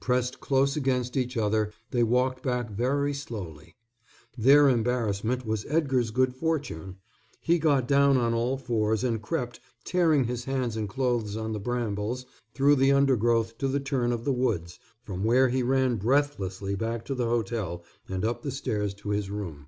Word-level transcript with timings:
Pressed 0.00 0.40
close 0.40 0.74
against 0.74 1.18
each 1.18 1.36
other, 1.36 1.70
they 1.90 2.02
walked 2.02 2.42
back 2.42 2.70
very 2.70 3.12
slowly. 3.12 3.76
Their 4.38 4.70
embarrassment 4.70 5.44
was 5.44 5.66
Edgar's 5.68 6.10
good 6.10 6.34
fortune. 6.34 6.96
He 7.42 7.58
got 7.58 7.86
down 7.86 8.16
on 8.16 8.32
all 8.32 8.56
fours 8.56 9.04
and 9.04 9.20
crept, 9.20 9.60
tearing 9.84 10.24
his 10.24 10.44
hands 10.46 10.78
and 10.78 10.88
clothes 10.88 11.36
on 11.36 11.52
the 11.52 11.60
brambles, 11.60 12.24
through 12.54 12.76
the 12.76 12.92
undergrowth 12.92 13.58
to 13.58 13.68
the 13.68 13.78
turn 13.80 14.12
of 14.12 14.24
the 14.24 14.32
woods, 14.32 14.78
from 15.02 15.24
where 15.24 15.50
he 15.50 15.62
ran 15.62 15.96
breathlessly 15.96 16.74
back 16.74 17.04
to 17.04 17.14
the 17.14 17.26
hotel 17.26 17.84
and 18.08 18.24
up 18.24 18.40
the 18.42 18.50
stairs 18.52 18.94
to 18.94 19.10
his 19.10 19.28
room. 19.28 19.66